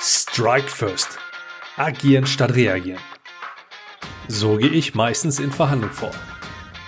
[0.00, 1.18] Strike first.
[1.76, 3.00] Agieren statt reagieren.
[4.28, 6.12] So gehe ich meistens in Verhandlungen vor.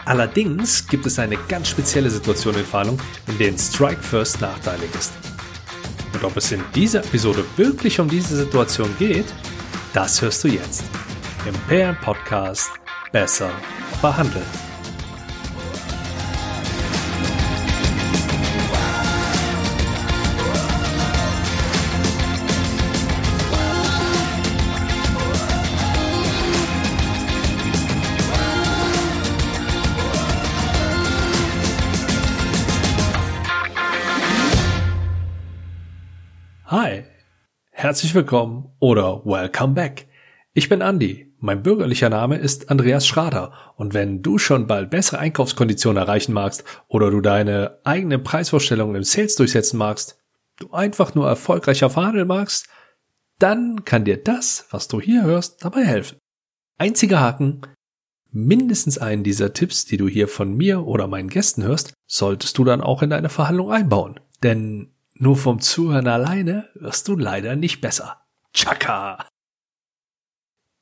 [0.05, 5.13] Allerdings gibt es eine ganz spezielle Situation in Verhandlungen, in denen Strike first nachteilig ist.
[6.13, 9.27] Und ob es in dieser Episode wirklich um diese Situation geht,
[9.93, 10.85] das hörst du jetzt.
[11.47, 12.71] Im PM Podcast
[13.11, 13.51] Besser
[14.01, 14.70] verhandeln.
[37.83, 40.07] Herzlich willkommen oder welcome back.
[40.53, 45.19] Ich bin Andy, mein bürgerlicher Name ist Andreas Schrader und wenn du schon bald bessere
[45.19, 50.19] Einkaufskonditionen erreichen magst oder du deine eigene Preisvorstellung im Sales durchsetzen magst,
[50.59, 52.69] du einfach nur erfolgreicher verhandeln magst,
[53.39, 56.19] dann kann dir das, was du hier hörst, dabei helfen.
[56.77, 57.63] Einziger Haken,
[58.31, 62.65] mindestens einen dieser Tipps, die du hier von mir oder meinen Gästen hörst, solltest du
[62.65, 64.21] dann auch in deine Verhandlung einbauen.
[64.43, 68.23] Denn nur vom Zuhören alleine wirst du leider nicht besser.
[68.55, 69.27] Chaka!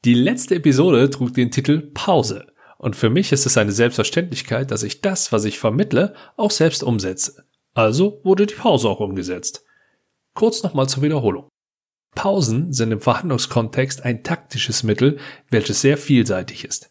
[0.04, 2.46] Die letzte Episode trug den Titel Pause.
[2.78, 6.84] Und für mich ist es eine Selbstverständlichkeit, dass ich das, was ich vermittle, auch selbst
[6.84, 7.44] umsetze.
[7.74, 9.64] Also wurde die Pause auch umgesetzt.
[10.34, 11.48] Kurz nochmal zur Wiederholung.
[12.14, 15.18] Pausen sind im Verhandlungskontext ein taktisches Mittel,
[15.50, 16.90] welches sehr vielseitig ist.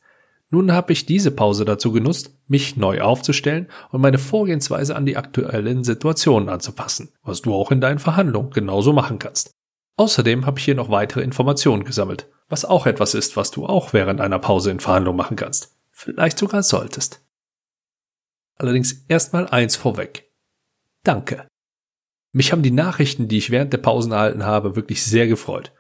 [0.50, 5.18] Nun habe ich diese Pause dazu genutzt, mich neu aufzustellen und meine Vorgehensweise an die
[5.18, 9.52] aktuellen Situationen anzupassen, was du auch in deinen Verhandlungen genauso machen kannst.
[9.98, 13.92] Außerdem habe ich hier noch weitere Informationen gesammelt, was auch etwas ist, was du auch
[13.94, 15.76] während einer Pause in Verhandlungen machen kannst.
[15.92, 17.22] Vielleicht sogar solltest.
[18.58, 20.32] Allerdings erstmal eins vorweg.
[21.04, 21.48] Danke.
[22.32, 25.74] Mich haben die Nachrichten, die ich während der Pausen erhalten habe, wirklich sehr gefreut.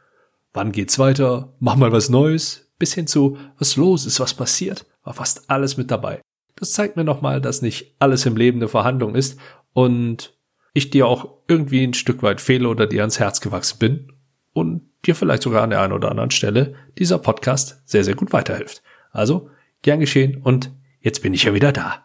[0.53, 1.53] Wann geht's weiter?
[1.59, 2.66] Mach mal was Neues?
[2.79, 6.21] Bis hin zu was los ist, was passiert, war fast alles mit dabei.
[6.55, 9.39] Das zeigt mir nochmal, dass nicht alles im Leben eine Verhandlung ist
[9.73, 10.37] und
[10.73, 14.13] ich dir auch irgendwie ein Stück weit fehle oder dir ans Herz gewachsen bin
[14.53, 18.33] und dir vielleicht sogar an der einen oder anderen Stelle dieser Podcast sehr, sehr gut
[18.33, 18.81] weiterhilft.
[19.11, 19.49] Also,
[19.81, 22.03] gern geschehen und jetzt bin ich ja wieder da.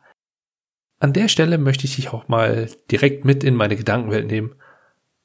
[1.01, 4.55] An der Stelle möchte ich dich auch mal direkt mit in meine Gedankenwelt nehmen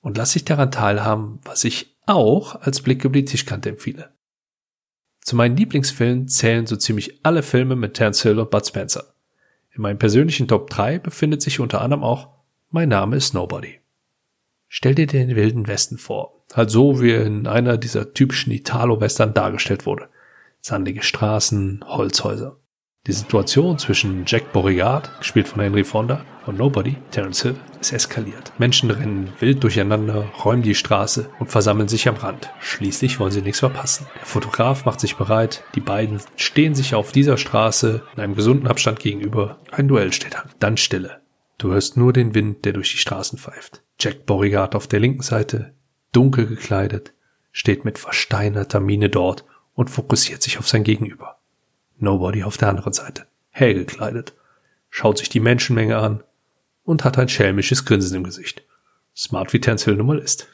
[0.02, 4.17] und lass dich daran teilhaben, was ich auch als Blick über die Tischkante empfehle.
[5.28, 9.14] Zu meinen Lieblingsfilmen zählen so ziemlich alle Filme mit Terence Hill und Bud Spencer.
[9.76, 12.30] In meinem persönlichen Top 3 befindet sich unter anderem auch
[12.70, 13.82] Mein Name ist Nobody.
[14.70, 19.86] Stell dir den Wilden Westen vor, halt so wie in einer dieser typischen Italo-Western dargestellt
[19.86, 20.08] wurde.
[20.62, 22.56] Sandige Straßen, Holzhäuser.
[23.08, 28.52] Die Situation zwischen Jack Beauregard, gespielt von Henry Fonda, und Nobody, Terence Hill, ist eskaliert.
[28.58, 32.50] Menschen rennen wild durcheinander, räumen die Straße und versammeln sich am Rand.
[32.60, 34.08] Schließlich wollen sie nichts verpassen.
[34.20, 38.68] Der Fotograf macht sich bereit, die beiden stehen sich auf dieser Straße in einem gesunden
[38.68, 39.60] Abstand gegenüber.
[39.72, 40.50] Ein Duell steht an.
[40.60, 41.22] Dann Stille.
[41.58, 43.84] Du hörst nur den Wind, der durch die Straßen pfeift.
[44.02, 45.74] Jack Beauregard auf der linken Seite,
[46.12, 47.14] dunkel gekleidet,
[47.54, 51.37] steht mit versteinerter Miene dort und fokussiert sich auf sein Gegenüber.
[51.98, 54.34] Nobody auf der anderen Seite, hell gekleidet,
[54.90, 56.24] schaut sich die Menschenmenge an
[56.84, 58.64] und hat ein schelmisches Grinsen im Gesicht.
[59.16, 60.48] Smart wie Terence Hill nun mal ist.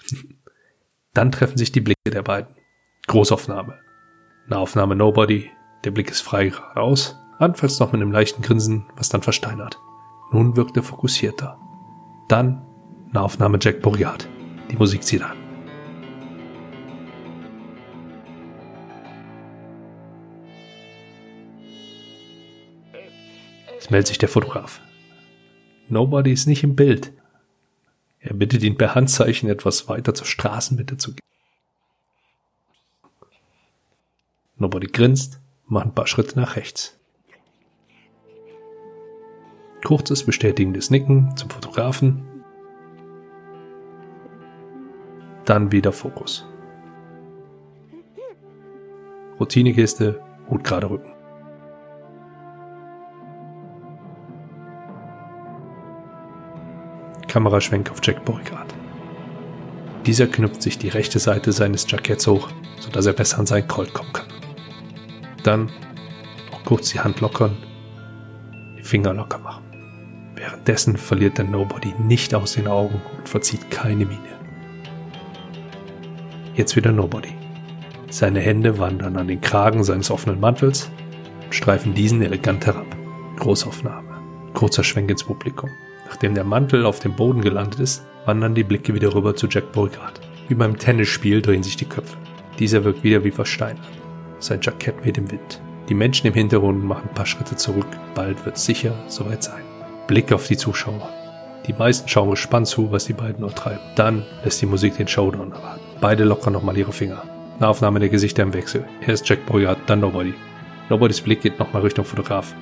[1.14, 2.56] Dann treffen sich die Blicke der beiden.
[3.08, 3.80] Großaufnahme.
[4.48, 5.52] Nahaufnahme Nobody,
[5.84, 9.78] der Blick ist frei geradeaus, anfangs noch mit einem leichten Grinsen, was dann versteinert.
[10.32, 11.60] Nun wirkt er fokussierter.
[12.30, 12.66] Dann
[13.12, 14.28] Nahaufnahme Jack Boreat.
[14.72, 15.43] Die Musik zieht an.
[23.84, 24.80] Es meldet sich der Fotograf.
[25.90, 27.12] Nobody ist nicht im Bild.
[28.22, 31.20] Er bittet ihn per Handzeichen etwas weiter zur Straßenmitte zu gehen.
[34.56, 36.98] Nobody grinst, macht ein paar Schritte nach rechts.
[39.84, 42.24] Kurzes bestätigendes Nicken zum Fotografen.
[45.44, 46.46] Dann wieder Fokus.
[49.42, 51.23] Routinekiste, Hut gerade Rücken.
[57.34, 58.76] Kameraschwenk auf Jack Beauregard.
[60.06, 62.50] Dieser knüpft sich die rechte Seite seines Jacketts hoch,
[62.80, 64.28] sodass er besser an seinen Colt kommen kann.
[65.42, 65.72] Dann
[66.52, 67.58] noch kurz die Hand lockern,
[68.78, 69.64] die Finger locker machen.
[70.36, 74.40] Währenddessen verliert der Nobody nicht aus den Augen und verzieht keine Miene.
[76.54, 77.34] Jetzt wieder Nobody.
[78.12, 80.92] Seine Hände wandern an den Kragen seines offenen Mantels
[81.46, 82.96] und streifen diesen elegant herab.
[83.38, 84.22] Großaufnahme.
[84.54, 85.72] Kurzer Schwenk ins Publikum.
[86.14, 89.72] Nachdem der Mantel auf dem Boden gelandet ist, wandern die Blicke wieder rüber zu Jack
[89.72, 90.22] Beauregard.
[90.48, 92.16] Wie beim Tennisspiel drehen sich die Köpfe.
[92.60, 93.82] Dieser wirkt wieder wie versteinert.
[94.38, 95.60] Sein Jackett weht im Wind.
[95.90, 97.88] Die Menschen im Hintergrund machen ein paar Schritte zurück.
[98.14, 99.64] Bald wird sicher soweit sein.
[100.06, 101.10] Blick auf die Zuschauer.
[101.66, 103.82] Die meisten schauen gespannt zu, was die beiden nur treiben.
[103.96, 105.82] Dann lässt die Musik den Showdown erwarten.
[106.00, 107.24] Beide lockern nochmal ihre Finger.
[107.58, 108.86] Eine Aufnahme der Gesichter im Wechsel.
[109.02, 110.36] Erst Jack Boyard, dann Nobody.
[110.90, 112.54] Nobodys Blick geht nochmal Richtung Fotograf.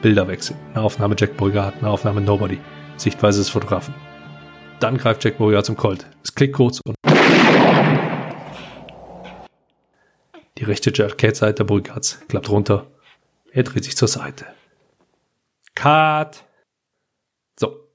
[0.00, 0.56] Bilderwechsel.
[0.72, 2.58] Eine Aufnahme Jack Boyard, eine Aufnahme Nobody.
[2.96, 3.94] Sichtweise des Fotografen.
[4.80, 6.06] Dann greift Jack Boyard zum Colt.
[6.22, 6.94] Es klickt kurz und
[10.58, 12.86] die rechte Jackett-Seite Boyards klappt runter.
[13.52, 14.46] Er dreht sich zur Seite.
[15.74, 16.44] Cut!
[17.58, 17.88] So,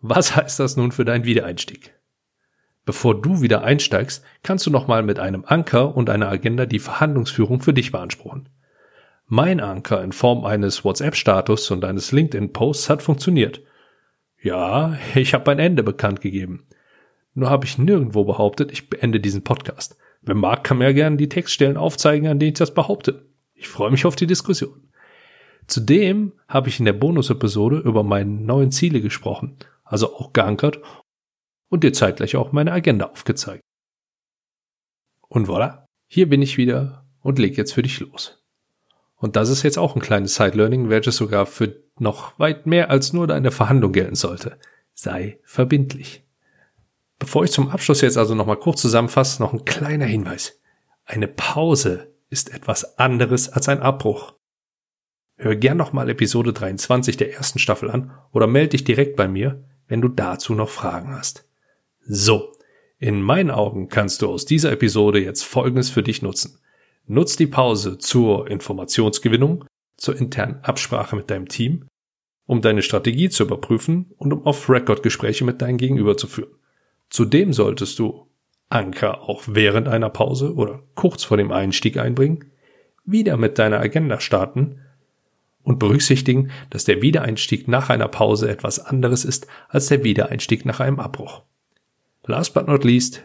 [0.00, 1.94] was heißt das nun für deinen Wiedereinstieg?
[2.84, 7.60] Bevor du wieder einsteigst, kannst du nochmal mit einem Anker und einer Agenda die Verhandlungsführung
[7.60, 8.48] für dich beanspruchen.
[9.26, 13.62] Mein Anker in Form eines WhatsApp-Status und eines LinkedIn-Posts hat funktioniert.
[14.42, 16.66] Ja, ich habe ein Ende bekannt gegeben.
[17.34, 19.96] Nur habe ich nirgendwo behauptet, ich beende diesen Podcast.
[20.22, 23.26] Wer mag, kann mir gerne die Textstellen aufzeigen, an denen ich das behaupte.
[23.54, 24.90] Ich freue mich auf die Diskussion.
[25.66, 30.80] Zudem habe ich in der Bonus-Episode über meine neuen Ziele gesprochen, also auch geankert
[31.68, 33.62] und dir zeitgleich auch meine Agenda aufgezeigt.
[35.28, 38.42] Und voilà, hier bin ich wieder und leg jetzt für dich los.
[39.16, 43.12] Und das ist jetzt auch ein kleines Side-Learning, welches sogar für noch weit mehr als
[43.12, 44.58] nur deine Verhandlung gelten sollte.
[44.94, 46.24] Sei verbindlich.
[47.18, 50.60] Bevor ich zum Abschluss jetzt also nochmal kurz zusammenfasse, noch ein kleiner Hinweis.
[51.04, 54.34] Eine Pause ist etwas anderes als ein Abbruch.
[55.36, 59.64] Hör gern nochmal Episode 23 der ersten Staffel an oder melde dich direkt bei mir,
[59.86, 61.46] wenn du dazu noch Fragen hast.
[62.00, 62.52] So,
[62.98, 66.58] in meinen Augen kannst du aus dieser Episode jetzt Folgendes für dich nutzen.
[67.04, 69.64] Nutz die Pause zur Informationsgewinnung,
[69.96, 71.86] zur internen Absprache mit deinem Team,
[72.46, 76.54] um deine Strategie zu überprüfen und um Off-Record-Gespräche mit deinem Gegenüber zu führen.
[77.10, 78.28] Zudem solltest du
[78.68, 82.50] Anker auch während einer Pause oder kurz vor dem Einstieg einbringen,
[83.04, 84.80] wieder mit deiner Agenda starten
[85.62, 90.80] und berücksichtigen, dass der Wiedereinstieg nach einer Pause etwas anderes ist als der Wiedereinstieg nach
[90.80, 91.42] einem Abbruch.
[92.24, 93.22] Last but not least,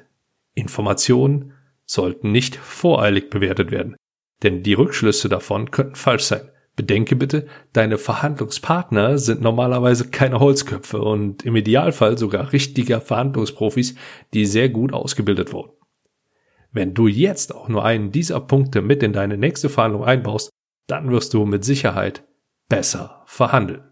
[0.54, 1.54] Informationen
[1.86, 3.96] sollten nicht voreilig bewertet werden,
[4.44, 6.50] denn die Rückschlüsse davon könnten falsch sein.
[6.76, 13.96] Bedenke bitte, deine Verhandlungspartner sind normalerweise keine Holzköpfe und im Idealfall sogar richtiger Verhandlungsprofis,
[14.34, 15.74] die sehr gut ausgebildet wurden.
[16.72, 20.50] Wenn du jetzt auch nur einen dieser Punkte mit in deine nächste Verhandlung einbaust,
[20.88, 22.24] dann wirst du mit Sicherheit
[22.70, 23.84] besser verhandeln.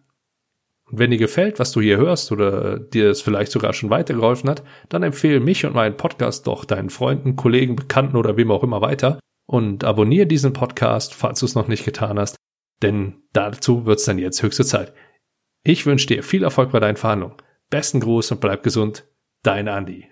[0.85, 4.49] Und wenn dir gefällt, was du hier hörst oder dir es vielleicht sogar schon weitergeholfen
[4.49, 8.63] hat, dann empfehle mich und meinen Podcast doch deinen Freunden, Kollegen, Bekannten oder wem auch
[8.63, 12.38] immer weiter und abonniere diesen Podcast, falls du es noch nicht getan hast,
[12.81, 14.93] denn dazu wird es dann jetzt höchste Zeit.
[15.63, 17.37] Ich wünsche dir viel Erfolg bei deinen Verhandlungen.
[17.69, 19.07] Besten Gruß und bleib gesund.
[19.43, 20.07] Dein Andi.